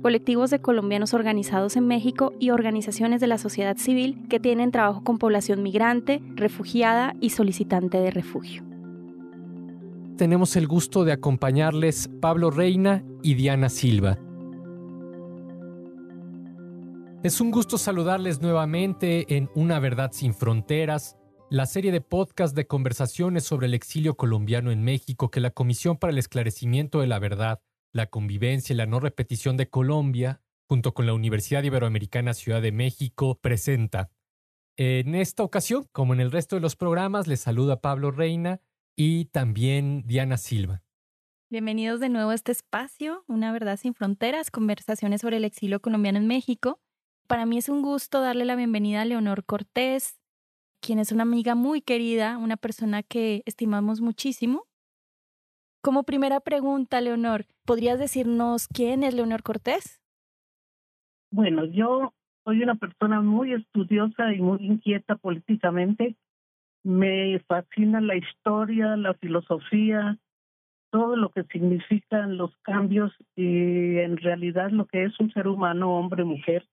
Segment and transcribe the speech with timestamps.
[0.00, 5.04] colectivos de colombianos organizados en México y organizaciones de la sociedad civil que tienen trabajo
[5.04, 8.64] con población migrante, refugiada y solicitante de refugio.
[10.16, 14.18] Tenemos el gusto de acompañarles Pablo Reina y Diana Silva.
[17.22, 21.16] Es un gusto saludarles nuevamente en Una Verdad sin Fronteras,
[21.50, 25.96] la serie de podcast de conversaciones sobre el exilio colombiano en México que la Comisión
[25.96, 27.60] para el Esclarecimiento de la Verdad
[27.92, 32.72] la convivencia y la no repetición de Colombia, junto con la Universidad Iberoamericana Ciudad de
[32.72, 34.10] México, presenta.
[34.76, 38.60] En esta ocasión, como en el resto de los programas, les saluda Pablo Reina
[38.96, 40.82] y también Diana Silva.
[41.50, 46.18] Bienvenidos de nuevo a este espacio, Una Verdad sin Fronteras, conversaciones sobre el exilio colombiano
[46.18, 46.80] en México.
[47.26, 50.20] Para mí es un gusto darle la bienvenida a Leonor Cortés,
[50.80, 54.69] quien es una amiga muy querida, una persona que estimamos muchísimo
[55.80, 60.00] como primera pregunta, Leonor, ¿podrías decirnos quién es Leonor Cortés?
[61.30, 62.12] Bueno, yo
[62.44, 66.16] soy una persona muy estudiosa y muy inquieta políticamente.
[66.82, 70.18] Me fascina la historia, la filosofía,
[70.90, 75.96] todo lo que significan los cambios y en realidad lo que es un ser humano,
[75.96, 76.66] hombre, mujer,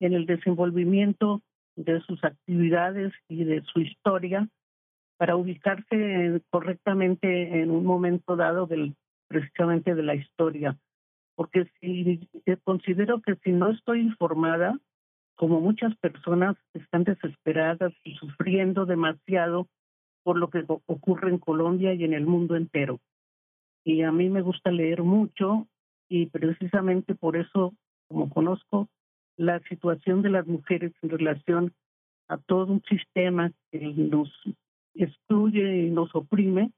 [0.00, 1.40] en el desenvolvimiento
[1.76, 4.48] de sus actividades y de su historia
[5.22, 8.96] para ubicarse correctamente en un momento dado del
[9.28, 10.76] precisamente de la historia.
[11.36, 14.76] Porque si eh, considero que si no estoy informada,
[15.36, 19.68] como muchas personas están desesperadas y sufriendo demasiado
[20.24, 22.98] por lo que ocurre en Colombia y en el mundo entero.
[23.84, 25.68] Y a mí me gusta leer mucho
[26.08, 27.74] y precisamente por eso,
[28.08, 28.88] como conozco
[29.36, 31.72] la situación de las mujeres en relación
[32.26, 34.28] a todo un sistema que nos
[34.94, 36.72] excluye y nos oprime,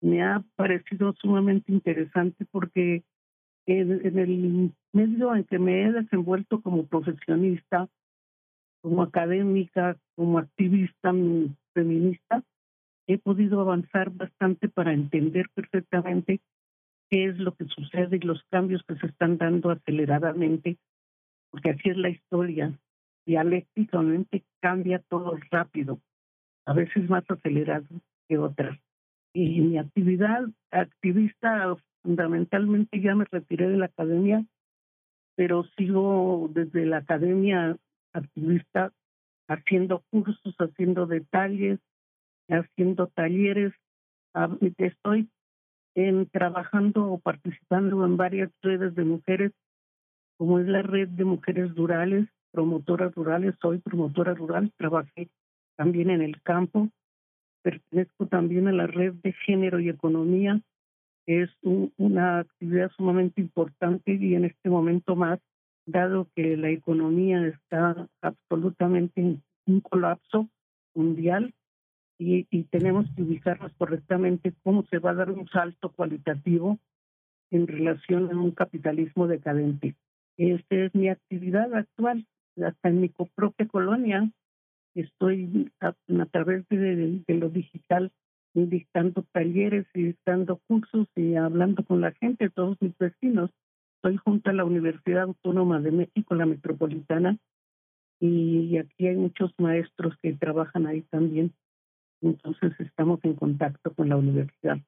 [0.00, 3.04] me ha parecido sumamente interesante porque
[3.66, 7.88] en, el medio en que me he desenvuelto como profesionista,
[8.82, 11.12] como académica, como activista
[11.72, 12.42] feminista,
[13.06, 16.40] he podido avanzar bastante para entender perfectamente
[17.10, 20.78] qué es lo que sucede y los cambios que se están dando aceleradamente,
[21.50, 22.78] porque así es la historia.
[23.26, 25.98] Dialécticamente cambia todo rápido
[26.66, 27.86] a veces más acelerado
[28.28, 28.78] que otras.
[29.32, 34.44] Y mi actividad activista, fundamentalmente ya me retiré de la academia,
[35.36, 37.76] pero sigo desde la academia
[38.12, 38.92] activista
[39.48, 41.80] haciendo cursos, haciendo detalles,
[42.48, 43.72] haciendo talleres.
[44.78, 45.28] Estoy
[45.94, 49.52] en, trabajando o participando en varias redes de mujeres,
[50.38, 55.28] como es la red de mujeres rurales, promotoras rurales, soy promotora rural, trabajé
[55.76, 56.88] también en el campo.
[57.62, 60.60] Pertenezco también a la red de género y economía,
[61.26, 65.40] es una actividad sumamente importante y en este momento más,
[65.86, 70.48] dado que la economía está absolutamente en un colapso
[70.94, 71.54] mundial
[72.18, 76.78] y, y tenemos que ubicarnos correctamente cómo se va a dar un salto cualitativo
[77.50, 79.94] en relación a un capitalismo decadente.
[80.36, 82.26] Esta es mi actividad actual,
[82.62, 84.30] hasta en mi propia colonia
[85.00, 85.94] estoy a,
[86.30, 88.12] través de, lo digital
[88.54, 93.50] dictando talleres y dando cursos y hablando con la gente, todos mis vecinos.
[93.96, 97.38] Estoy junto a la Universidad Autónoma de México, la Metropolitana,
[98.20, 101.52] y aquí hay muchos maestros que trabajan ahí también.
[102.20, 104.78] Entonces estamos en contacto con la universidad.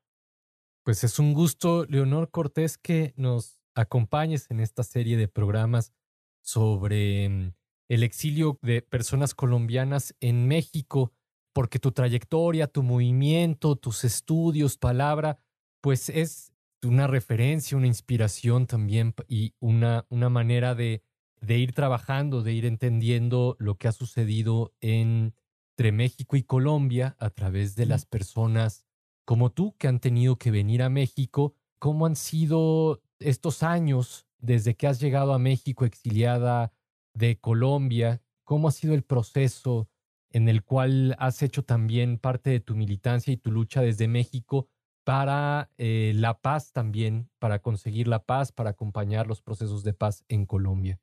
[0.84, 5.92] Pues es un gusto, Leonor Cortés, que nos acompañes en esta serie de programas
[6.40, 7.52] sobre mm,
[7.88, 11.12] el exilio de personas colombianas en México,
[11.52, 15.38] porque tu trayectoria, tu movimiento, tus estudios, palabra,
[15.80, 16.52] pues es
[16.82, 21.02] una referencia, una inspiración también y una, una manera de,
[21.40, 27.30] de ir trabajando, de ir entendiendo lo que ha sucedido entre México y Colombia a
[27.30, 28.84] través de las personas
[29.24, 34.76] como tú que han tenido que venir a México, cómo han sido estos años desde
[34.76, 36.72] que has llegado a México exiliada
[37.16, 39.88] de Colombia, cómo ha sido el proceso
[40.30, 44.68] en el cual has hecho también parte de tu militancia y tu lucha desde México
[45.04, 50.24] para eh, la paz también, para conseguir la paz, para acompañar los procesos de paz
[50.28, 50.98] en Colombia.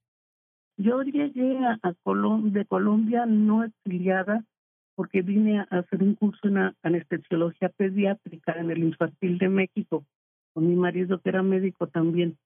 [0.77, 4.44] Yo llegué a, de Colombia no exiliada,
[4.95, 10.06] porque vine a hacer un curso en anestesiología pediátrica en el Infantil de México,
[10.54, 12.38] con mi marido que era médico también.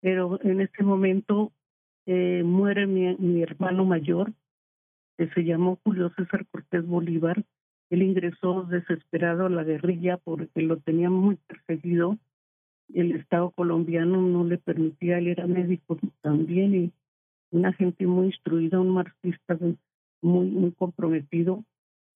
[0.00, 1.52] Pero en ese momento
[2.06, 4.32] eh, muere mi, mi hermano mayor,
[5.18, 7.44] que se llamó Julio César Cortés Bolívar.
[7.90, 12.18] Él ingresó desesperado a la guerrilla porque lo tenía muy perseguido.
[12.94, 16.92] El Estado colombiano no le permitía, él era médico también y
[17.50, 19.58] una gente muy instruida, un marxista
[20.22, 21.64] muy, muy comprometido.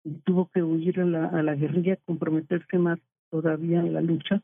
[0.05, 2.99] Y tuvo que huir a la, a la guerrilla, comprometerse más
[3.31, 4.43] todavía en la lucha.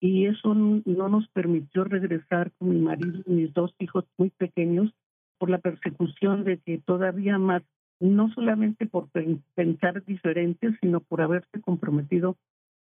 [0.00, 4.92] Y eso no nos permitió regresar con mi marido y mis dos hijos muy pequeños
[5.38, 7.62] por la persecución de que todavía más,
[7.98, 9.08] no solamente por
[9.54, 12.36] pensar diferente, sino por haberse comprometido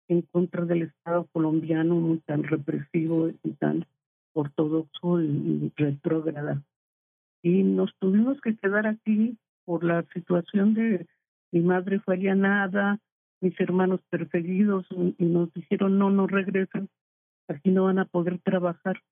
[0.08, 3.86] en contra del Estado colombiano tan represivo y tan
[4.32, 6.62] ortodoxo y, retrógrada.
[7.42, 11.06] Y nos tuvimos que quedar aquí por la situación de
[11.52, 12.98] mi madre fue allanada,
[13.44, 14.87] mis hermanos perseguidos
[15.19, 16.88] y nos dijeron no, no regresen,
[17.46, 19.02] aquí no van a poder trabajar.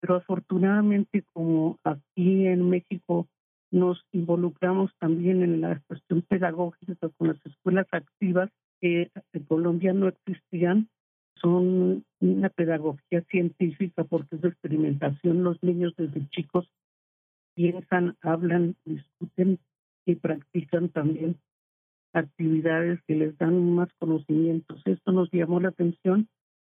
[0.00, 3.26] Pero afortunadamente como aquí en México
[3.72, 8.48] nos involucramos también en la cuestión pedagógica con las escuelas activas
[8.80, 10.88] que en Colombia no existían,
[11.34, 15.42] son una pedagogía científica porque es de experimentación.
[15.42, 16.70] Los niños desde chicos
[17.54, 19.58] piensan, hablan, discuten
[20.06, 21.36] y practican también
[22.12, 24.80] actividades que les dan más conocimientos.
[24.84, 26.28] Esto nos llamó la atención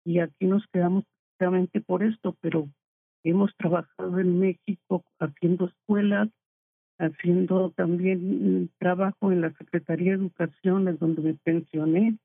[0.05, 1.05] y aquí nos quedamos
[1.39, 2.69] precisamente por esto, pero
[3.25, 6.29] hemos trabajado en México haciendo escuelas,
[6.99, 12.19] haciendo también trabajo en la Secretaría de Educación, es donde me pensioné,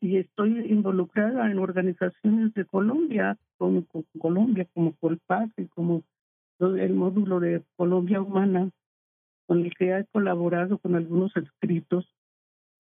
[0.00, 3.84] y estoy involucrada en organizaciones de Colombia, como,
[4.18, 6.02] Colombia, como Colpaz y como
[6.60, 8.70] el módulo de Colombia Humana,
[9.46, 12.08] con el que he colaborado con algunos escritos,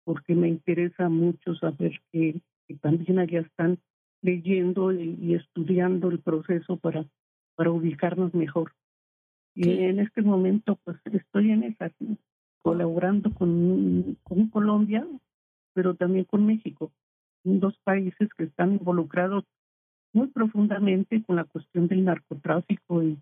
[0.03, 2.39] porque me interesa mucho saber que,
[2.81, 3.77] también allá están
[4.21, 7.05] leyendo y, estudiando el proceso para,
[7.55, 8.73] para ubicarnos mejor.
[9.53, 11.91] Y en este momento, pues estoy en esa,
[12.63, 15.05] colaborando con, con Colombia,
[15.73, 16.91] pero también con México,
[17.43, 19.43] dos países que están involucrados
[20.13, 23.19] muy profundamente con la cuestión del narcotráfico y,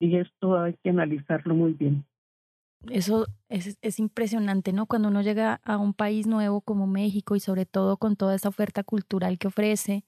[0.00, 2.04] y esto hay que analizarlo muy bien.
[2.90, 4.86] Eso es, es, impresionante, ¿no?
[4.86, 8.48] Cuando uno llega a un país nuevo como México y sobre todo con toda esa
[8.48, 10.04] oferta cultural que ofrece,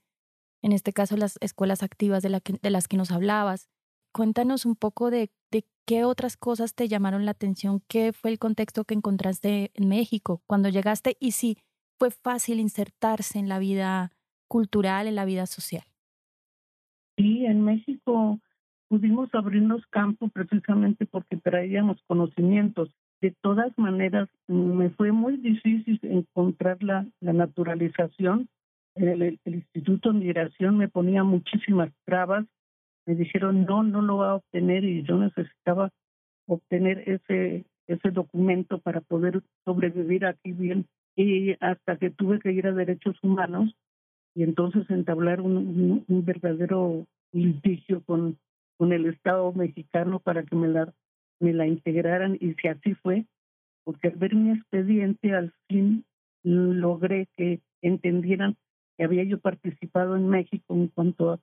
[0.62, 3.68] en este caso las escuelas activas de, la de las que nos hablabas,
[4.12, 8.38] cuéntanos un poco de, de qué otras cosas te llamaron la atención, qué fue el
[8.38, 11.58] contexto que encontraste en México cuando llegaste y si
[11.98, 14.12] fue fácil insertarse en la vida
[14.48, 15.84] cultural, en la vida social.
[17.16, 18.40] Sí, en México
[18.88, 22.90] pudimos abrirnos campo precisamente porque traíamos conocimientos.
[23.20, 28.48] De todas maneras, me fue muy difícil encontrar la, la naturalización.
[28.94, 32.46] El, Instituto de Migración me ponía muchísimas trabas.
[33.06, 35.90] Me dijeron, no, no lo va a obtener y yo necesitaba
[36.46, 40.86] obtener ese, ese documento para poder sobrevivir aquí bien.
[41.16, 43.74] Y hasta que tuve que ir a derechos humanos
[44.34, 48.36] y entonces entablar un, un verdadero litigio con
[48.76, 53.26] con el Estado mexicano para que me la, integraran y si así fue,
[53.84, 56.04] porque al ver mi expediente al fin
[56.42, 58.56] logré que entendieran
[58.96, 61.40] que había yo participado en México en cuanto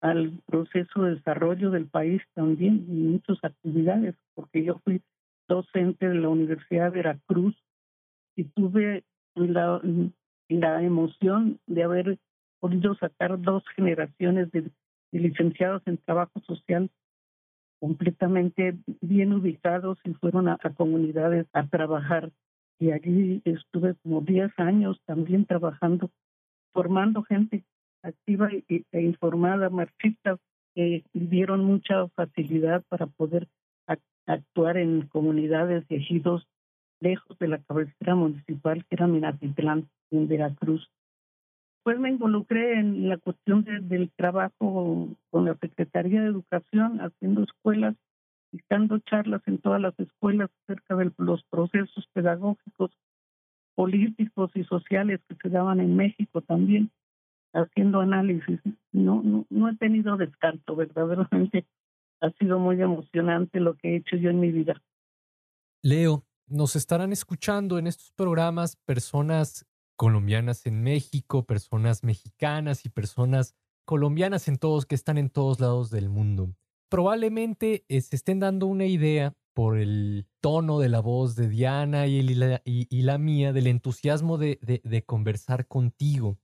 [0.00, 5.00] al proceso de desarrollo del país también y muchas actividades, porque yo fui
[5.48, 7.56] docente de la Universidad de Veracruz
[8.36, 9.04] y tuve
[9.34, 9.80] la,
[10.48, 12.18] la emoción de haber
[12.60, 14.70] podido sacar dos generaciones de
[15.12, 16.90] y licenciados en trabajo social
[17.82, 22.30] completamente bien ubicados y fueron a, comunidades a trabajar.
[22.78, 26.10] Y allí estuve como 10 años también trabajando,
[26.72, 27.64] formando gente
[28.02, 30.38] activa e, informada, marxistas,
[30.74, 33.48] que dieron mucha facilidad para poder
[34.26, 36.46] actuar en comunidades y ejidos
[37.00, 40.88] lejos de la cabecera municipal, que era Minatitlán, en Veracruz.
[41.82, 47.96] Pues me involucré en la cuestión del trabajo con la Secretaría de Educación, haciendo escuelas
[48.52, 52.92] y dando charlas en todas las escuelas acerca de los procesos pedagógicos,
[53.74, 56.90] políticos y sociales que se daban en México también,
[57.52, 58.60] haciendo análisis.
[58.92, 61.66] No, no, no he tenido descanso, verdaderamente
[62.20, 64.80] ha sido muy emocionante lo que he hecho yo en mi vida.
[65.82, 73.54] Leo, nos estarán escuchando en estos programas personas colombianas en México, personas mexicanas y personas
[73.84, 76.54] colombianas en todos que están en todos lados del mundo.
[76.88, 82.06] Probablemente eh, se estén dando una idea por el tono de la voz de Diana
[82.06, 86.38] y, la, mía, del entusiasmo de, conversar contigo.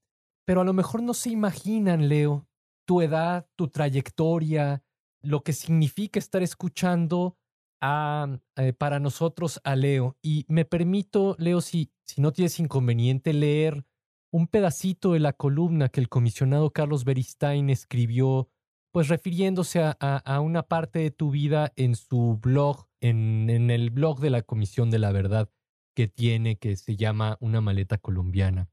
[0.45, 2.47] Pero a lo mejor no se imaginan, Leo,
[2.87, 4.83] tu edad, tu trayectoria,
[5.23, 7.37] lo que significa estar escuchando
[7.81, 10.17] a, eh, para nosotros a Leo.
[10.23, 13.85] Y me permito, Leo, si, si no tienes inconveniente, leer
[14.31, 18.49] un pedacito de la columna que el comisionado Carlos Beristain escribió
[18.91, 24.19] pues refiriéndose a, una parte de tu vida en su blog, en, en, el blog
[24.21, 25.51] de la Comisión de la Verdad
[25.95, 28.69] que tiene, que se llama Una maleta colombiana.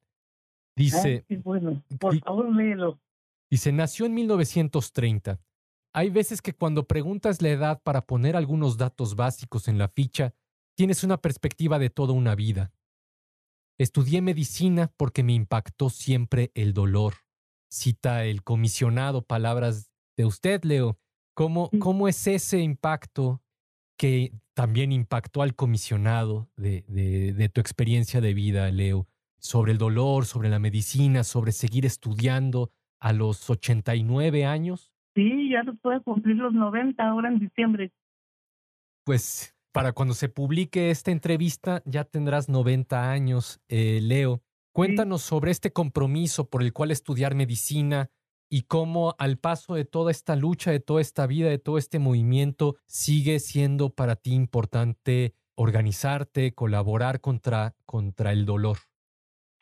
[0.76, 3.00] Dice, bueno, por favor léelo.
[3.50, 5.40] Dice, nació en 1930.
[5.98, 10.34] Hay veces que cuando preguntas la edad para poner algunos datos básicos en la ficha,
[10.76, 12.74] tienes una perspectiva de toda una vida.
[13.78, 17.14] Estudié medicina porque me impactó siempre el dolor.
[17.72, 21.00] Cita el comisionado palabras de usted, Leo.
[21.34, 23.42] ¿Cómo, cómo es ese impacto
[23.98, 26.84] que también impactó al comisionado de,
[27.38, 29.08] de, tu experiencia de vida, Leo,
[29.40, 34.92] sobre el dolor, sobre la medicina, sobre seguir estudiando a los 89 años?
[35.16, 37.92] Sí, ya no puede cumplir los 90 ahora en diciembre.
[39.06, 44.42] Pues para cuando se publique esta entrevista ya tendrás 90 años, eh, Leo.
[44.74, 48.10] Cuéntanos sobre este compromiso por el cual estudiar medicina
[48.50, 51.98] y cómo al paso de toda esta lucha, de toda esta vida, de todo este
[51.98, 58.78] movimiento, sigue siendo para ti importante organizarte, colaborar contra, contra el dolor.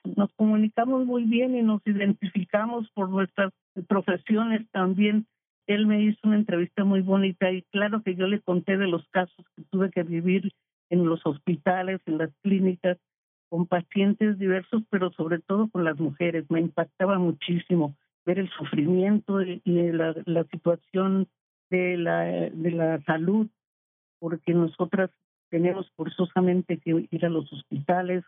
[0.03, 3.53] Nos comunicamos muy bien y nos identificamos por nuestras
[3.87, 5.27] profesiones también.
[5.67, 9.07] Él me hizo una entrevista muy bonita y claro que yo le conté de los
[9.09, 10.51] casos que tuve que vivir
[10.89, 12.97] en los hospitales, en las clínicas,
[13.49, 16.45] con pacientes diversos, pero sobre todo con las mujeres.
[16.49, 20.13] Me impactaba muchísimo ver el sufrimiento y, la,
[20.51, 21.27] situación
[21.69, 23.47] de la, de la salud,
[24.19, 25.11] porque nosotras
[25.49, 28.23] tenemos forzosamente que ir a los hospitales,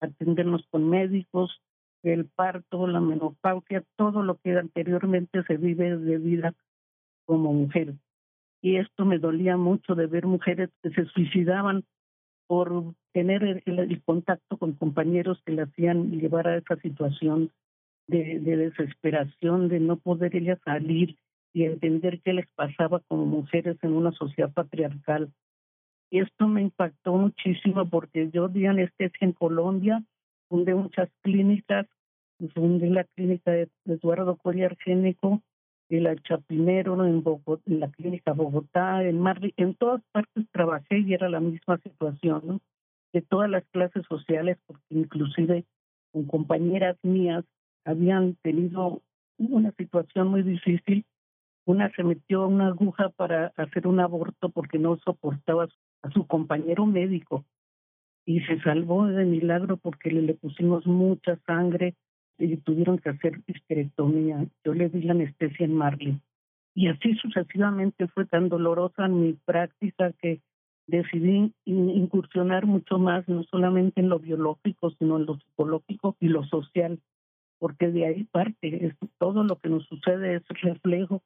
[0.00, 1.60] atendernos con médicos,
[2.02, 6.54] el parto, la menopausia, todo lo que anteriormente se vive de vida
[7.30, 7.94] como mujer.
[8.60, 11.84] Y esto me dolía mucho de ver mujeres que se suicidaban
[12.48, 17.52] por tener el contacto con compañeros que le hacían llevar a esa situación
[18.08, 21.16] de, desesperación, de no poder ella salir
[21.52, 25.32] y entender qué les pasaba como mujeres en una sociedad patriarcal.
[26.10, 30.02] Esto me impactó muchísimo porque yo di anestesia en Colombia,
[30.48, 31.86] fundé muchas clínicas,
[32.54, 35.44] fundé la clínica de Eduardo Collier Génico,
[35.90, 37.24] y la Chapinero, en,
[37.66, 42.60] en la clínica Bogotá, en Marley, en todas partes trabajé y era la misma situación,
[43.12, 45.64] de todas las clases sociales, porque inclusive
[46.12, 47.44] con compañeras mías
[47.84, 49.02] habían tenido
[49.36, 51.04] una situación muy difícil.
[51.64, 55.68] Una se metió una aguja para hacer un aborto porque no soportaba
[56.02, 57.44] a su compañero médico
[58.24, 61.96] y se salvó de milagro porque le pusimos mucha sangre
[62.40, 64.46] y tuvieron que hacer histerectomía.
[64.64, 66.20] Yo le di la anestesia en Marley.
[66.74, 70.40] Y así sucesivamente fue tan dolorosa mi práctica que
[70.86, 76.44] decidí incursionar mucho más, no solamente en lo biológico, sino en lo psicológico y lo
[76.44, 76.98] social
[77.60, 81.22] porque de ahí parte, es, todo lo que nos sucede es reflejo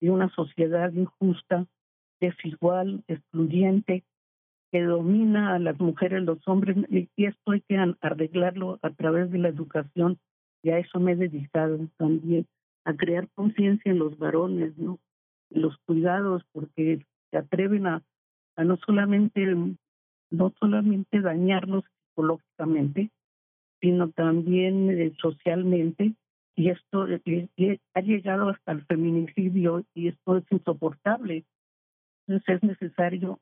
[0.00, 1.66] de una sociedad injusta,
[2.20, 4.04] desigual, excluyente,
[4.72, 9.38] que domina a las mujeres, los hombres, y esto hay que arreglarlo a través de
[9.38, 10.18] la educación,
[10.66, 12.44] y a eso me he dedicado también,
[12.84, 14.98] a crear conciencia en los varones, ¿no?
[15.48, 18.02] Los cuidados, porque se atreven a,
[18.56, 19.46] a no solamente
[20.30, 23.12] no solamente dañarnos psicológicamente,
[23.80, 26.16] sino también eh, socialmente.
[26.56, 31.44] Y esto eh, eh, ha llegado hasta el feminicidio y esto es insoportable.
[32.26, 33.38] Entonces es necesario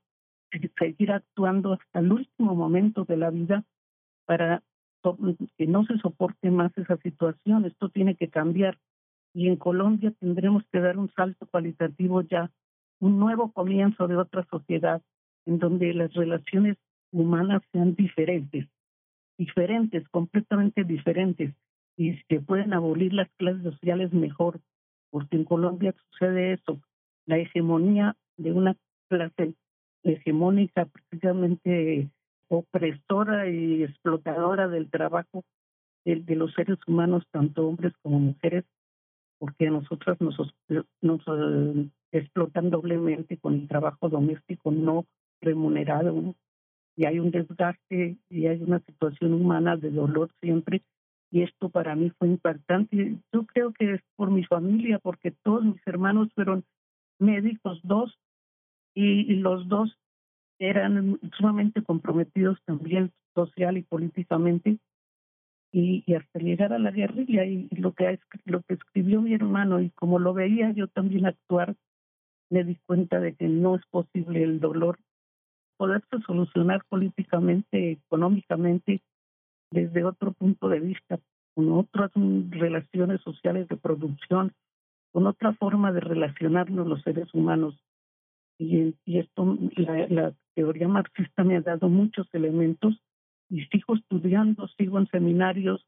[0.79, 3.65] seguir actuando hasta el último momento de la vida
[4.27, 4.63] para
[5.57, 7.65] que no se soporte más esa situación.
[7.65, 8.79] Esto tiene que cambiar.
[9.35, 12.51] Y en Colombia tendremos que dar un salto cualitativo ya,
[13.01, 15.03] un nuevo comienzo de otra sociedad
[15.47, 16.77] en donde las relaciones
[17.13, 18.69] humanas sean diferentes
[19.37, 21.55] diferentes, completamente diferentes,
[21.97, 24.61] y que pueden abolir las clases sociales mejor,
[25.11, 26.81] porque en Colombia sucede eso,
[27.27, 28.77] la hegemonía de una
[29.09, 29.55] clase
[30.03, 32.11] hegemónica prácticamente
[32.59, 35.45] opresora y explotadora del trabajo
[36.05, 38.65] de, los seres humanos, tanto hombres como mujeres,
[39.39, 40.37] porque a nosotras nos,
[41.01, 45.07] nos eh, explotan doblemente con el trabajo doméstico no
[45.41, 46.35] remunerado
[46.97, 50.83] y hay un desgaste y hay una situación humana de dolor siempre.
[51.31, 53.17] Y esto para mí fue impactante.
[53.33, 56.65] Yo creo que es por mi familia, porque todos mis hermanos fueron
[57.19, 58.17] médicos, dos,
[58.95, 59.99] y, los dos
[60.59, 64.79] eran sumamente comprometidos también social y políticamente
[65.73, 69.91] y, hasta llegar a la guerrilla y, lo que lo que escribió mi hermano y
[69.91, 71.75] como lo veía yo también actuar
[72.51, 74.99] me di cuenta de que no es posible el dolor
[75.77, 79.03] poderse solucionar políticamente económicamente
[79.73, 81.19] desde otro punto de vista
[81.55, 82.13] con otras
[82.51, 84.53] relaciones sociales de producción
[85.15, 87.79] con otra forma de relacionarnos los seres humanos.
[88.59, 92.95] Y, y esto la, la teoría marxista me ha dado muchos elementos
[93.49, 95.87] y sigo estudiando, sigo en seminarios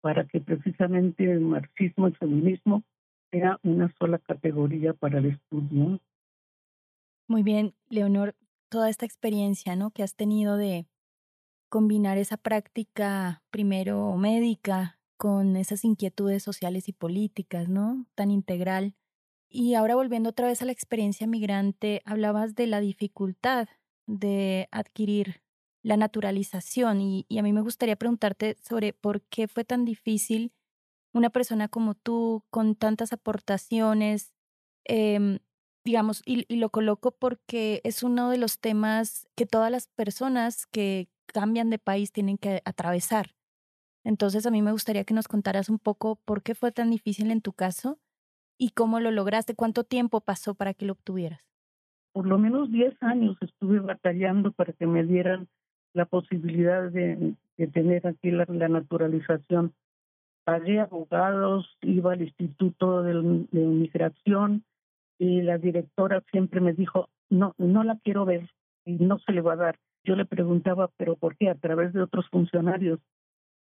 [0.00, 2.84] para que precisamente el marxismo, el feminismo,
[3.30, 6.00] sea una sola categoría para el estudio.
[7.28, 8.36] Muy bien, Leonor,
[8.68, 9.90] toda esta experiencia ¿no?
[9.90, 10.86] que has tenido de
[11.68, 18.06] combinar esa práctica primero médica con esas inquietudes sociales y políticas, ¿no?
[18.14, 18.94] Tan integral.
[19.48, 23.68] Y ahora volviendo otra vez a la experiencia migrante, hablabas de la dificultad
[24.06, 25.42] de adquirir
[25.82, 30.52] la naturalización y, a mí me gustaría preguntarte sobre por qué fue tan difícil
[31.12, 34.34] una persona como tú, con tantas aportaciones,
[34.84, 35.38] eh,
[35.84, 40.66] digamos, y, y, lo coloco porque es uno de los temas que todas las personas
[40.66, 43.36] que cambian de país tienen que atravesar.
[44.04, 47.30] Entonces, a mí me gustaría que nos contaras un poco por qué fue tan difícil
[47.30, 47.98] en tu caso
[48.58, 51.55] y cómo lo lograste, cuánto tiempo pasó para que lo obtuvieras.
[52.16, 55.48] Por lo menos 10 años estuve batallando para que me dieran
[55.92, 57.34] la posibilidad de,
[57.74, 59.74] tener aquí la, naturalización.
[60.42, 63.12] Pagué abogados, iba al Instituto de,
[63.52, 64.64] de Inmigración
[65.18, 68.48] y la directora siempre me dijo, no, no la quiero ver
[68.86, 69.78] y no se le va a dar.
[70.02, 71.50] Yo le preguntaba, pero ¿por qué?
[71.50, 72.98] A través de otros funcionarios.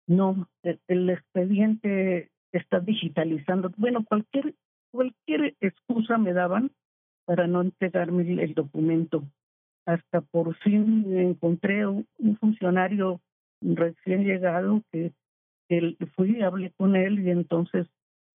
[0.07, 3.71] No, el, expediente está digitalizando.
[3.77, 4.55] Bueno, cualquier
[4.89, 6.71] cualquier excusa me daban
[7.29, 9.23] para no entregarme el documento.
[9.85, 12.07] Hasta por fin encontré un,
[12.39, 13.21] funcionario
[13.61, 15.13] recién llegado que,
[16.15, 17.85] fui, hablé con él y entonces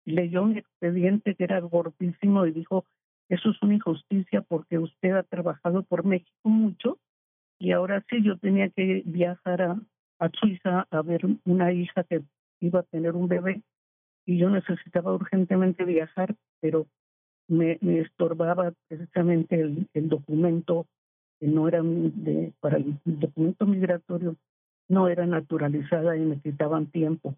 [0.05, 2.85] leyó un expediente que era gordísimo y dijo,
[3.31, 6.99] eso es una injusticia porque usted ha trabajado por México mucho
[7.59, 9.81] y ahora sí yo tenía que viajar a,
[10.19, 12.21] a Suiza a ver una hija que
[12.61, 13.63] iba a tener un bebé
[14.27, 16.87] y yo necesitaba urgentemente viajar, pero
[17.49, 20.87] me, me estorbaba precisamente el, documento
[21.41, 24.37] que no era de, para el documento migratorio,
[24.89, 27.35] no era naturalizada y me quitaban tiempo.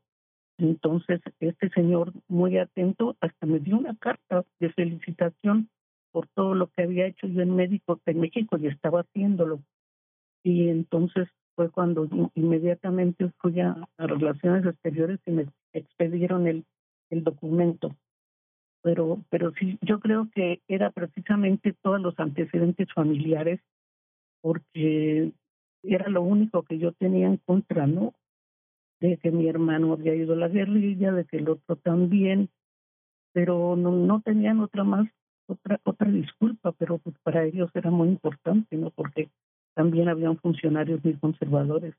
[0.59, 5.69] Entonces, este señor, muy atento, hasta me dio una carta de felicitación
[6.13, 9.61] por todo lo que había hecho yo en médico en México y estaba haciéndolo.
[10.45, 16.65] Y entonces fue cuando inmediatamente fui a, a Relaciones Exteriores y me expedieron el,
[17.11, 17.95] el documento.
[18.85, 23.59] Pero, pero sí, yo creo que era precisamente todos los antecedentes familiares
[24.43, 25.33] porque
[25.83, 28.13] era lo único que yo tenía en contra, ¿no?
[29.01, 32.51] De que mi hermano había ido a la guerrilla, de que el otro también,
[33.33, 35.09] pero no, no tenían otra más,
[35.47, 38.91] otra, otra disculpa, pero pues para ellos era muy importante, ¿no?
[38.91, 39.31] Porque
[39.73, 41.95] también habían funcionarios muy conservadores,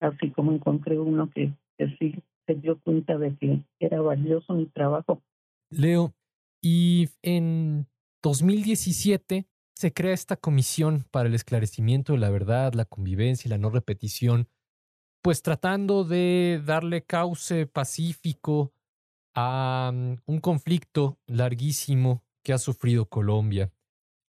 [0.00, 4.66] así como encontré uno que, que sí se dio cuenta de que era valioso mi
[4.66, 5.22] trabajo.
[5.70, 6.14] Leo,
[6.62, 7.88] y en
[8.22, 13.58] 2017 se crea esta comisión para el esclarecimiento de la verdad, la convivencia y la
[13.58, 14.48] no repetición,
[15.22, 18.72] pues tratando de darle cauce pacífico
[19.34, 23.70] a mm, un conflicto larguísimo que ha sufrido Colombia.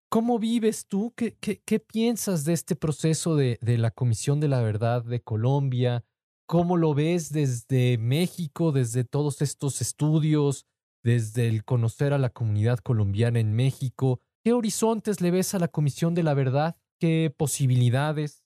[0.10, 1.14] ¿Cómo vives tú?
[1.16, 6.06] ¿Qué, qué, piensas de este proceso de, de la Comisión de la Verdad de Colombia?
[6.48, 10.66] ¿Cómo lo ves desde México, desde todos estos estudios,
[11.06, 14.20] desde el conocer a la comunidad colombiana en México?
[14.44, 16.76] ¿Qué horizontes le ves a la Comisión de la Verdad?
[17.00, 18.44] ¿Qué posibilidades?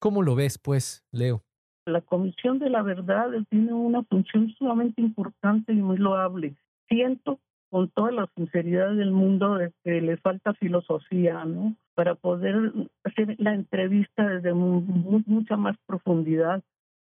[0.00, 1.44] ¿Cómo lo ves, pues, Leo?
[1.84, 6.56] La Comisión de la Verdad tiene una función sumamente importante y muy loable.
[6.88, 7.38] Siento
[7.70, 11.76] con toda la sinceridad del mundo que le falta filosofía, ¿no?
[11.94, 12.72] Para poder
[13.04, 16.62] hacer la entrevista desde mucha más profundidad,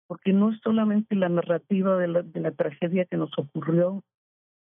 [0.06, 4.02] porque no es solamente la narrativa de la, de la tragedia que nos ocurrió,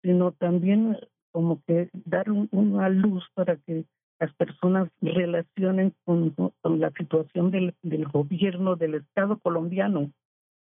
[0.02, 0.98] sino también
[1.32, 3.86] como que dar una luz para que
[4.20, 7.74] las personas relacionen con, la situación del,
[8.08, 10.12] gobierno, del Estado colombiano,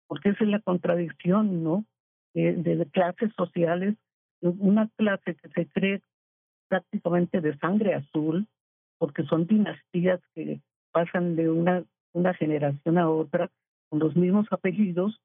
[0.06, 1.84] porque esa es la contradicción, ¿no?
[2.34, 3.96] De, clases sociales,
[4.40, 6.02] una clase que se cree
[6.68, 8.46] prácticamente de sangre azul,
[8.98, 10.60] porque son dinastías que
[10.92, 13.50] pasan de una, una generación a otra
[13.88, 15.20] con los mismos apellidos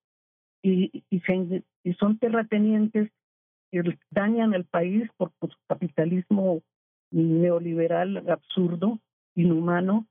[0.63, 1.21] y, y,
[1.83, 3.11] y son terratenientes
[4.11, 6.61] dañan el país por, su capitalismo
[7.11, 8.99] neoliberal absurdo,
[9.35, 10.07] inhumano,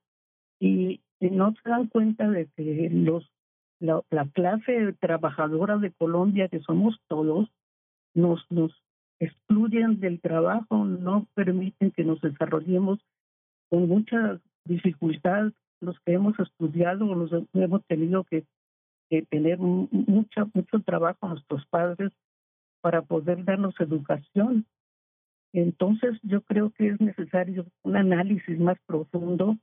[0.61, 3.31] y, no se dan cuenta de que los
[3.79, 7.49] la, clase trabajadora de Colombia, que somos todos,
[8.15, 8.73] nos, nos
[9.21, 12.99] excluyen del trabajo, no permiten que nos desarrollemos
[13.71, 15.53] con mucha dificultad.
[15.81, 18.45] Los que hemos estudiado o los hemos tenido que,
[19.09, 22.13] que tener mucha, mucho trabajo nuestros padres
[22.83, 24.67] para poder darnos educación.
[25.55, 29.57] Entonces yo creo que es necesario un análisis más profundo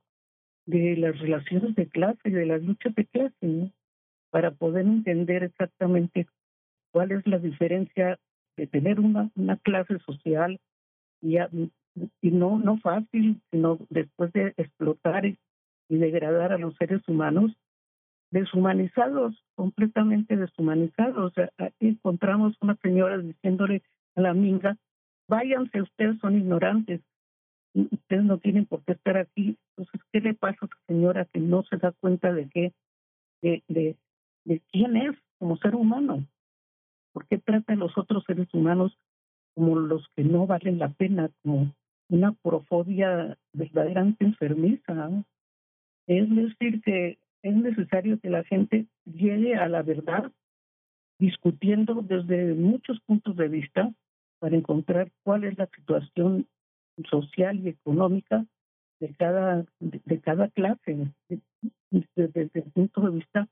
[0.65, 3.71] de las relaciones de clase y de las luchas de clase
[4.32, 6.27] para poder entender exactamente
[6.91, 8.19] cuál es la diferencia
[8.58, 10.60] de tener una, una clase social
[11.21, 11.38] y,
[12.21, 15.38] y no, no fácil, sino después de explotar y,
[15.89, 17.51] degradar a los seres humanos,
[18.29, 21.33] deshumanizados, completamente deshumanizados.
[21.57, 23.83] aquí encontramos una señora diciéndole
[24.15, 24.77] a la minga,
[25.27, 27.01] váyanse, ustedes son ignorantes,
[27.73, 29.57] ustedes no tienen por qué estar aquí.
[29.71, 32.73] Entonces, ¿qué le pasa a esa señora que no se da cuenta de qué,
[33.41, 33.97] de, de,
[34.45, 36.25] de quién es como ser humano?
[37.11, 38.97] ¿Por qué trata a los otros seres humanos
[39.55, 41.75] como los que no valen la pena, como
[42.07, 45.09] una profobia verdaderamente enfermiza?
[46.07, 50.32] Es decir, que es necesario que la gente llegue a la verdad
[51.19, 53.93] discutiendo desde muchos puntos de vista
[54.39, 56.47] para encontrar cuál es la situación
[57.10, 58.45] social y económica
[58.99, 61.13] de cada, de, cada clase,
[61.89, 63.47] desde, el punto de vista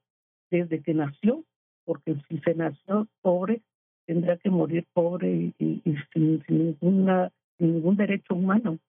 [0.49, 1.43] desde que nació,
[1.85, 3.61] porque si se nació pobre,
[4.05, 5.81] tendrá que morir pobre y,
[6.13, 8.79] sin, ninguna, ningún derecho humano.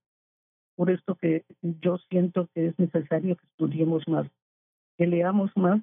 [0.76, 4.28] Por esto que yo siento que es necesario que estudiemos más,
[4.98, 5.80] que leamos más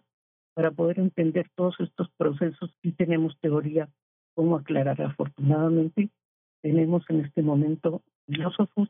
[0.54, 3.90] para poder entender todos estos procesos y tenemos teoría
[4.36, 5.02] cómo aclarar.
[5.02, 6.10] Afortunadamente,
[6.62, 8.90] tenemos en este momento filósofos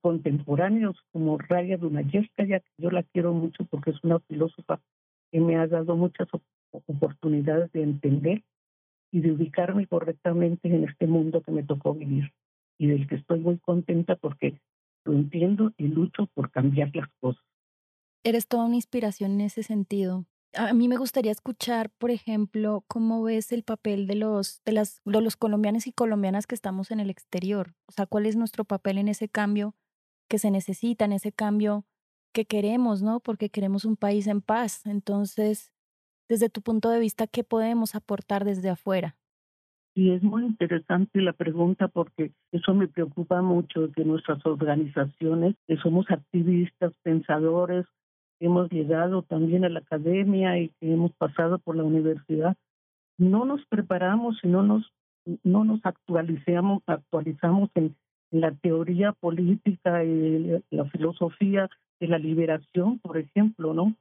[0.00, 2.22] contemporáneos como Raya ya
[2.60, 4.80] que yo la quiero mucho porque es una filósofa
[5.30, 6.28] que me ha dado muchas
[6.70, 8.42] oportunidades de entender
[9.12, 12.32] y de ubicarme correctamente en este mundo que me tocó vivir
[12.78, 14.58] y del que estoy muy contenta porque
[15.04, 17.44] lo entiendo y lucho por cambiar las cosas.
[18.24, 23.22] Eres toda una inspiración en ese sentido a mí me gustaría escuchar, por ejemplo, cómo
[23.22, 27.00] ves el papel de los, de las, de los colombianos y colombianas que estamos en
[27.00, 27.74] el exterior.
[27.86, 29.74] O sea, cuál es nuestro papel en ese cambio
[30.28, 31.84] que se necesita, en ese cambio
[32.32, 33.20] que queremos, ¿no?
[33.20, 34.86] Porque queremos un país en paz.
[34.86, 35.72] Entonces,
[36.28, 39.16] desde tu punto de vista, ¿qué podemos aportar desde afuera?
[39.96, 45.76] Y es muy interesante la pregunta porque eso me preocupa mucho que nuestras organizaciones, que
[45.76, 47.86] somos activistas, pensadores,
[48.40, 52.56] hemos llegado también a la academia y hemos pasado por la universidad,
[53.18, 54.92] no nos preparamos y no nos,
[55.42, 57.94] no nos actualizamos, actualizamos en,
[58.30, 61.70] la teoría política y la filosofía
[62.00, 63.94] de la liberación, por ejemplo, ¿no?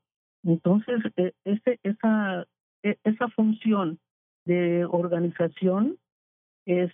[0.43, 2.47] Entonces, e, ese, esa,
[2.81, 3.99] e, esa función
[4.45, 5.97] de organización
[6.65, 6.91] es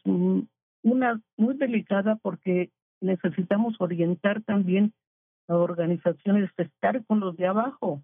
[0.83, 4.91] una muy delicada porque necesitamos orientar también
[5.57, 8.03] organizaciones estar con los de abajo,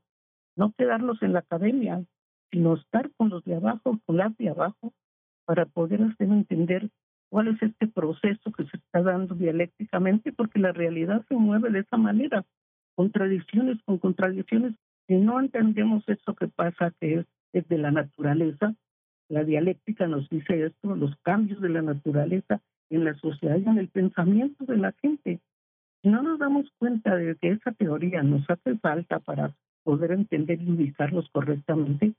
[0.55, 2.03] no quedarnos en la academia,
[2.51, 4.93] sino estar con los de abajo, con las de abajo,
[5.45, 6.89] para poder hacer entender
[7.29, 11.79] cuál es este proceso que se está dando dialécticamente, porque la realidad se mueve de
[11.79, 12.45] esa manera,
[12.95, 14.73] contradicciones con contradicciones.
[15.07, 18.75] Si no entendemos eso que pasa, que es, de la naturaleza,
[19.29, 23.77] la dialéctica nos dice esto, los cambios de la naturaleza en la sociedad y en
[23.77, 25.39] el pensamiento de la gente
[26.05, 30.71] no nos damos cuenta de que esa teoría nos hace falta para poder entender y
[30.71, 32.13] ubicarlos correctamente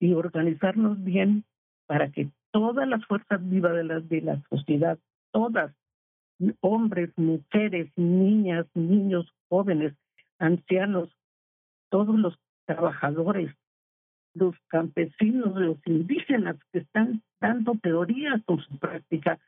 [0.00, 1.44] y organizarnos bien
[1.86, 4.98] para que todas las fuerzas vivas de la, de la sociedad,
[5.32, 5.74] todas,
[6.60, 9.94] hombres, mujeres, niñas, niños, jóvenes,
[10.38, 11.10] ancianos,
[11.90, 13.54] todos los trabajadores,
[14.34, 19.38] los campesinos, los indígenas que están dando teorías con su práctica,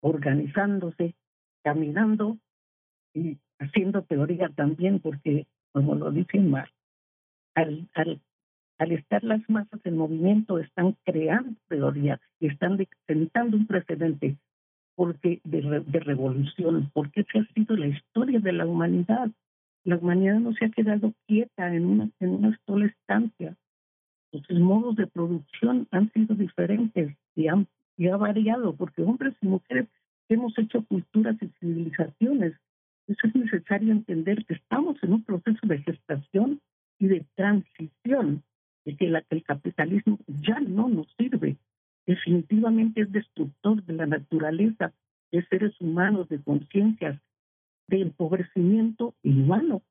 [0.00, 1.14] organizándose,
[1.62, 2.38] caminando
[3.14, 6.68] y haciendo teoría también, porque, como lo dicen más,
[7.54, 8.20] al, al,
[8.78, 14.36] al estar las masas en movimiento, están creando teoría están sentando un precedente
[15.00, 19.30] porque de, de revolución, porque esa ha sido la historia de la humanidad.
[19.84, 23.56] La humanidad no se ha quedado quieta en una, en una sola estancia.
[24.30, 29.46] Los modos de producción han sido diferentes y, han, y ha variado, porque hombres y
[29.46, 29.88] mujeres
[30.28, 32.52] hemos hecho culturas y civilizaciones
[33.10, 36.60] eso es necesario entender que estamos en un proceso de gestación
[37.00, 38.44] y de transición,
[38.84, 41.56] de que, la, el capitalismo ya no nos sirve.
[42.06, 44.92] Definitivamente es destructor de la naturaleza,
[45.32, 47.20] de seres humanos, de conciencias,
[47.88, 49.82] de empobrecimiento inhumano.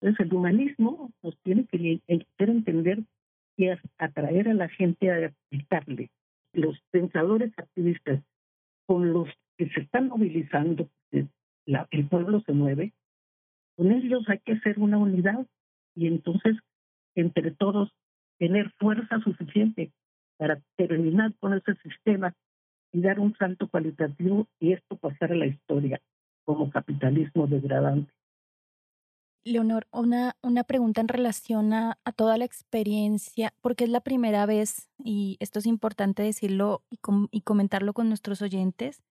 [0.00, 3.02] Entonces el humanismo nos tiene que hacer entender
[3.58, 6.10] y atraer a la gente a aplicarle.
[6.54, 8.22] Los pensadores activistas
[8.86, 10.88] con los que se están movilizando,
[11.90, 12.92] el pueblo se mueve,
[13.76, 15.46] con ellos hay que hacer una unidad
[15.94, 16.56] y entonces
[17.14, 17.90] entre todos
[18.38, 19.92] tener fuerza suficiente
[20.36, 22.34] para terminar con ese sistema
[22.92, 26.00] y dar un salto cualitativo y esto pasar a la historia
[26.44, 28.10] como capitalismo degradante.
[29.44, 34.88] Leonor, una, una pregunta en relación a, toda la experiencia, porque es la primera vez,
[35.02, 36.98] y esto es importante decirlo y,
[37.30, 39.02] y comentarlo con nuestros oyentes,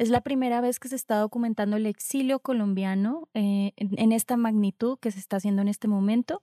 [0.00, 4.98] es la primera vez que se está documentando el exilio colombiano eh, en, esta magnitud
[4.98, 6.42] que se está haciendo en este momento.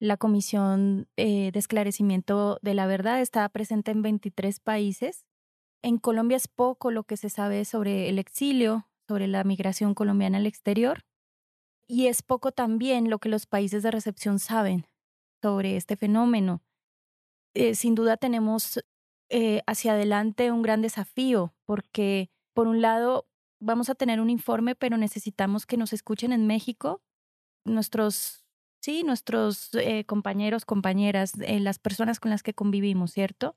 [0.00, 5.24] La Comisión eh, de Esclarecimiento de la Verdad está presente en 23 países.
[5.80, 10.38] En Colombia es poco lo que se sabe sobre el exilio, sobre la migración colombiana
[10.38, 11.04] al exterior.
[11.86, 14.86] Y es poco también lo que los países de recepción saben
[15.40, 16.64] sobre este fenómeno.
[17.54, 18.80] Eh, sin duda tenemos
[19.66, 23.28] hacia adelante un gran desafío porque, por un lado,
[23.60, 27.04] vamos a tener un informe, pero necesitamos que nos escuchen en México
[27.64, 28.44] nuestros
[28.82, 33.56] sí, nuestros eh, compañeros, compañeras, eh, las personas con las que convivimos, ¿cierto?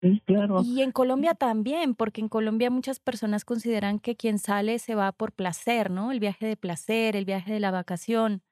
[0.00, 0.62] Sí, claro.
[0.62, 5.12] Y en Colombia también, porque en Colombia muchas personas consideran que quien sale se va
[5.12, 6.10] por placer, ¿no?
[6.10, 8.42] El viaje de placer, el viaje de la vacación.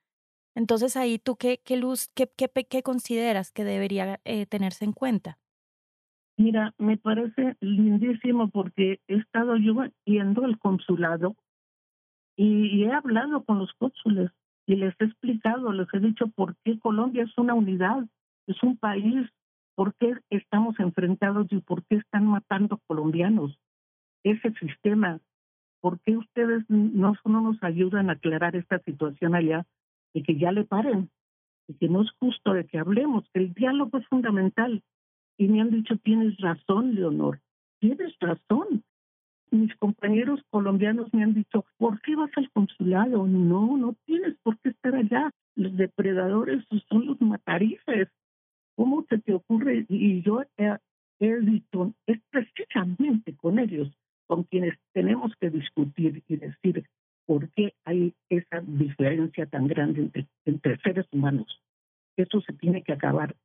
[0.53, 4.93] Entonces ahí tú qué, qué luz, qué, qué, qué consideras que debería eh, tenerse en
[4.93, 5.39] cuenta?
[6.41, 9.75] Mira, me parece lindísimo porque he estado yo
[10.05, 11.35] yendo al consulado
[12.35, 14.31] y he hablado con los cónsules
[14.65, 18.07] y les he explicado, les he dicho por qué Colombia es una unidad,
[18.47, 19.29] es un país,
[19.75, 23.55] por qué estamos enfrentados y por qué están matando colombianos.
[24.23, 25.19] Ese sistema,
[25.79, 29.67] por qué ustedes no, no nos ayudan a aclarar esta situación allá
[30.11, 31.11] y que ya le paren,
[31.67, 34.81] y que no es justo de que hablemos, el diálogo es fundamental.
[35.37, 37.39] Y me han dicho, tienes razón, Leonor,
[37.79, 38.83] tienes razón
[39.51, 43.27] mis compañeros colombianos me han dicho, ¿por qué vas al consulado?
[43.27, 45.29] No, no tienes por qué estar allá.
[45.55, 48.07] Los depredadores son los matarices.
[48.75, 49.85] ¿Cómo se te ocurre?
[49.89, 53.91] Y yo he, dicho, es precisamente con ellos
[54.25, 56.85] con quienes tenemos que discutir y decir
[57.25, 60.09] por qué hay esa diferencia tan grande
[60.45, 61.61] entre seres humanos.
[62.15, 63.35] Eso se tiene que acabar,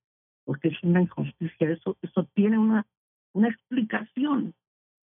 [0.47, 1.71] porque es una injusticia.
[1.71, 2.87] Eso, eso tiene una,
[3.35, 4.55] una explicación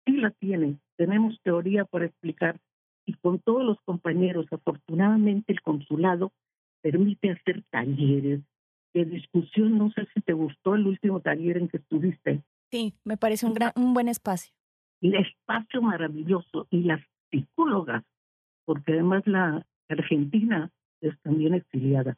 [0.06, 0.78] sí la tiene.
[0.96, 2.60] Tenemos teoría para explicar
[3.06, 6.32] y con todos los compañeros, afortunadamente el consulado
[6.82, 8.42] permite hacer talleres
[8.94, 9.78] de discusión.
[9.78, 12.44] No sé si te gustó el último taller en que estuviste.
[12.72, 14.54] Sí, me parece un, gran, un buen espacio.
[15.02, 18.04] El espacio maravilloso y las psicólogas,
[18.66, 20.72] porque además la Argentina
[21.02, 22.18] es también exiliada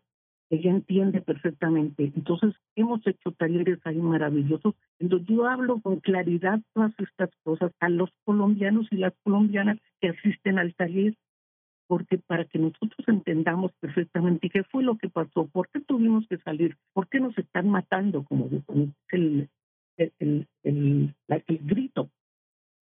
[0.49, 2.11] ella entiende perfectamente.
[2.15, 7.89] Entonces, hemos hecho talleres ahí maravillosos, donde yo hablo con claridad todas estas cosas a
[7.89, 11.15] los colombianos y las colombianas que asisten al taller,
[11.87, 16.37] porque para que nosotros entendamos perfectamente qué fue lo que pasó, por qué tuvimos que
[16.39, 19.49] salir, por qué nos están matando, como el, el,
[20.19, 22.09] el, el, el grito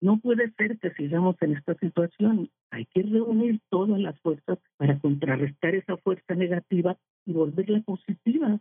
[0.03, 2.49] no puede ser que sigamos en esta situación.
[2.71, 8.59] Hay que reunir todas las fuerzas para contrarrestar esa fuerza negativa y volverla positiva,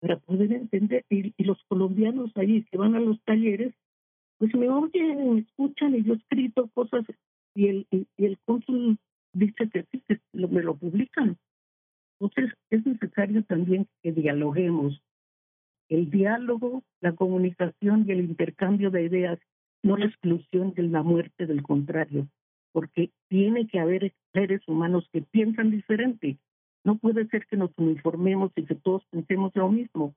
[0.00, 1.04] para poder entender.
[1.08, 3.72] Y, los colombianos ahí que van a los talleres,
[4.38, 7.04] pues me oyen, me escuchan y yo he escrito cosas
[7.54, 8.98] y el, y, el cónsul
[9.32, 11.36] dice que sí, que me lo publican.
[12.18, 15.00] Entonces es necesario también que dialoguemos.
[15.88, 19.38] El diálogo, la comunicación y el intercambio de ideas
[19.84, 22.26] no la exclusión de la muerte, del contrario,
[22.72, 26.38] porque tiene que haber seres humanos que piensan diferente.
[26.84, 30.14] No puede ser que nos uniformemos y que todos pensemos lo mismo.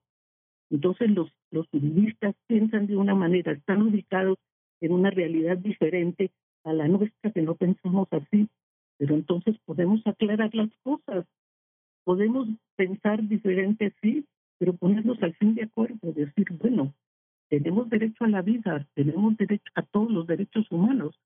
[0.69, 1.67] Entonces los, los
[2.47, 4.37] piensan de una manera, están ubicados
[4.79, 6.31] en una realidad diferente
[6.63, 8.47] a la nuestra que no pensamos así.
[8.97, 11.25] Pero entonces podemos aclarar las cosas.
[12.05, 14.25] Podemos pensar diferente, sí,
[14.59, 16.93] pero ponernos al fin de acuerdo, decir, bueno,
[17.49, 21.19] tenemos derecho a la vida, tenemos derecho a todos los derechos humanos,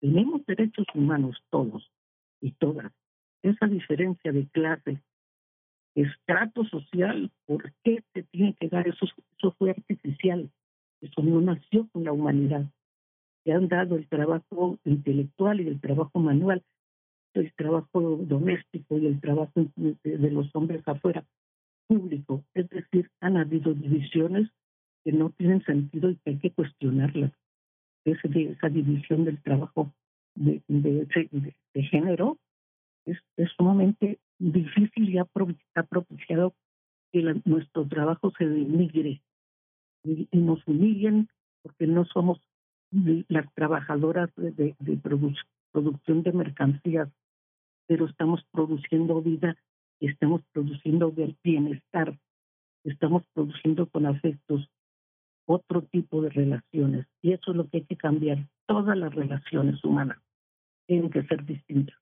[0.00, 1.90] tenemos derechos humanos todos
[2.40, 2.92] y todas.
[3.42, 5.02] Esa diferencia de clase,
[5.94, 9.06] estrato social, ¿por qué se tiene que dar eso?
[9.38, 10.50] Eso fue artificial,
[11.00, 12.66] eso no nació con la humanidad.
[13.44, 16.62] Se han dado el trabajo intelectual y el trabajo manual,
[17.34, 21.24] el trabajo doméstico y el trabajo de los hombres afuera,
[21.88, 22.44] público.
[22.54, 24.48] Es decir, han habido divisiones
[25.04, 27.32] que no tienen sentido y que hay que cuestionarlas.
[28.04, 29.92] Esa, esa división del trabajo
[30.34, 31.06] de, de,
[31.74, 32.38] de, género
[33.04, 36.54] es, es, sumamente difícil y ha, propiciado
[37.12, 39.22] que nuestro trabajo se denigre
[40.04, 41.28] y, nos humillen
[41.62, 42.40] porque no somos
[43.28, 44.74] las trabajadoras de,
[45.72, 47.08] producción de mercancías,
[47.86, 49.56] pero estamos produciendo vida
[50.00, 52.18] y estamos produciendo bienestar,
[52.84, 54.68] estamos produciendo con afectos
[55.52, 57.06] otro tipo de relaciones.
[57.20, 58.48] Y eso es lo que hay que cambiar.
[58.66, 60.18] Todas las relaciones humanas
[60.86, 61.96] tienen que ser distintas.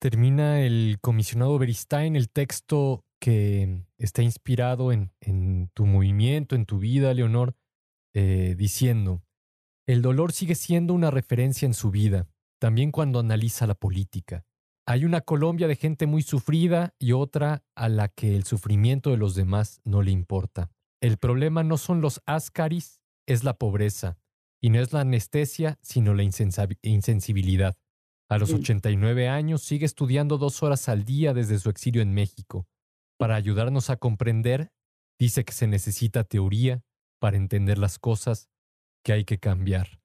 [0.00, 6.78] Termina el comisionado Beristain el texto que está inspirado en, en tu movimiento, en tu
[6.78, 7.54] vida, Leonor,
[8.14, 9.22] eh, diciendo,
[9.86, 12.26] el dolor sigue siendo una referencia en su vida,
[12.60, 14.44] también cuando analiza la política.
[14.86, 19.18] Hay una Colombia de gente muy sufrida y otra a la que el sufrimiento de
[19.18, 20.70] los demás no le importa.
[21.00, 24.18] El problema no son los ascaris, es la pobreza,
[24.60, 26.24] y no es la anestesia, sino la
[26.82, 27.76] insensibilidad.
[28.28, 32.66] A los 89 años sigue estudiando dos horas al día desde su exilio en México.
[33.16, 34.72] Para ayudarnos a comprender,
[35.18, 36.82] dice que se necesita teoría
[37.20, 38.50] para entender las cosas
[39.02, 40.00] que hay que cambiar.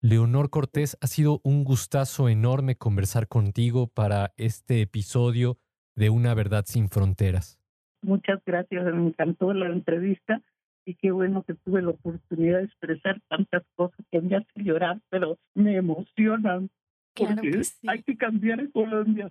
[0.00, 5.58] Leonor Cortés, ha sido un gustazo enorme conversar contigo para este episodio
[5.96, 7.57] de Una Verdad sin Fronteras.
[8.02, 10.40] Muchas gracias, me encantó la entrevista
[10.84, 15.00] y qué bueno que tuve la oportunidad de expresar tantas cosas que me hacen llorar,
[15.10, 16.70] pero me emocionan.
[17.14, 19.30] Porque hay que cambiar en Colombia,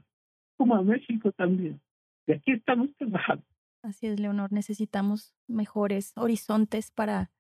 [0.57, 1.79] como a México también.
[2.27, 3.43] Y aquí estamos trabajando.
[3.81, 7.31] Así es, Leonor, necesitamos mejores horizontes para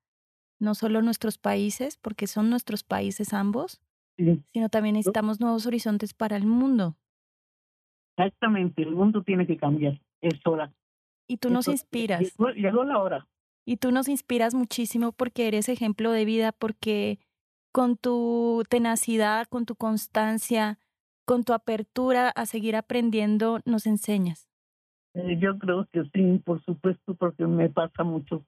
[0.59, 3.81] no solo nuestros países, porque son nuestros países ambos,
[4.17, 6.95] sino también necesitamos nuevos horizontes para el mundo.
[8.17, 10.73] Exactamente, el mundo tiene que cambiar, es hora.
[11.27, 12.21] Y tú nos inspiras.
[12.55, 13.27] Llegó, la hora.
[13.65, 17.19] Y tú nos inspiras muchísimo porque eres ejemplo de vida, porque
[17.73, 20.79] con tu tenacidad, con tu constancia,
[21.25, 24.47] con tu apertura a seguir aprendiendo, nos enseñas.
[25.13, 28.43] Eh, yo creo que sí, por supuesto, porque me pasa mucho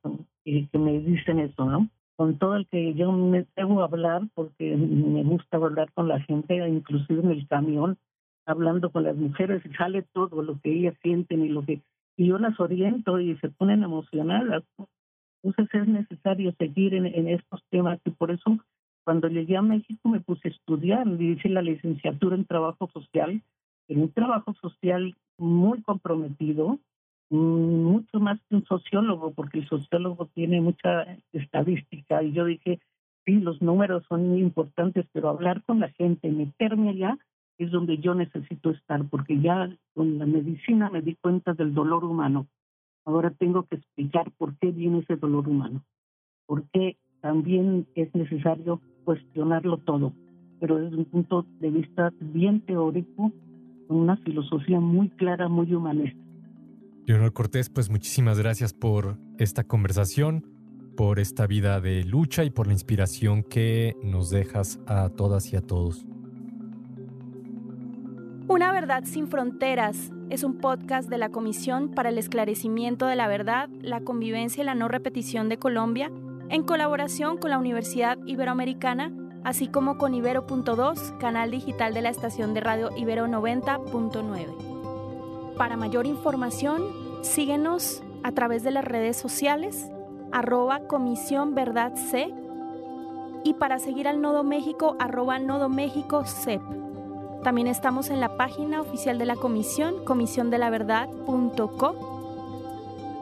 [0.45, 1.89] que, que me dicen eso, ¿no?
[2.15, 6.55] Con todo el que yo me debo hablar, porque me gusta hablar con la gente,
[6.67, 7.97] inclusive en el camión,
[8.45, 11.81] hablando con las mujeres, y sale todo lo que ellas sienten y lo que
[12.19, 14.63] y yo las oriento y se ponen emocionadas.
[15.41, 18.57] Entonces es necesario seguir en, estos temas y por eso
[19.05, 23.41] cuando llegué a México me puse a estudiar, hice la licenciatura en trabajo social,
[23.87, 26.77] en un trabajo social muy comprometido,
[27.29, 32.81] mucho más que un sociólogo, porque el sociólogo tiene mucha estadística y yo dije,
[33.23, 37.17] sí, los números son muy importantes, pero hablar con la gente, meterme allá,
[37.59, 42.05] es donde yo necesito estar, porque ya con la medicina me di cuenta del dolor
[42.05, 42.47] humano.
[43.05, 45.83] Ahora tengo que explicar por qué viene ese dolor humano,
[46.45, 50.13] porque también es necesario cuestionarlo todo,
[50.59, 53.31] pero desde un punto de vista bien teórico,
[53.87, 56.19] con una filosofía muy clara, muy humanista.
[57.07, 60.45] Leonor Cortés, pues muchísimas gracias por esta conversación,
[60.95, 65.57] por esta vida de lucha y por la inspiración que nos dejas a todas y
[65.57, 66.05] a todos.
[68.49, 73.27] Una verdad sin fronteras es un podcast de la Comisión para el Esclarecimiento de la
[73.27, 76.11] Verdad, la Convivencia y la No Repetición de Colombia,
[76.49, 82.55] en colaboración con la Universidad Iberoamericana, así como con Ibero.2, canal digital de la estación
[82.55, 85.53] de radio Ibero 90.9.
[85.55, 86.81] Para mayor información,
[87.21, 89.91] síguenos a través de las redes sociales,
[90.31, 92.33] arroba Comisión Verdad C,
[93.43, 96.63] y para seguir al Nodo México, arroba Nodo México CEP.
[97.43, 102.17] También estamos en la página oficial de la comisión, comisiondelaverdad.co.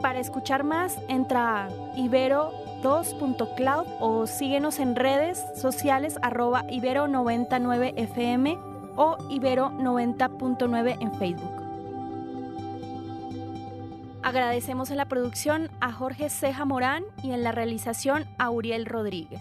[0.01, 8.59] Para escuchar más, entra a ibero2.cloud o síguenos en redes sociales arroba ibero99fm
[8.95, 11.63] o ibero90.9 en Facebook.
[14.23, 19.39] Agradecemos en la producción a Jorge Ceja Morán y en la realización a Uriel Rodríguez.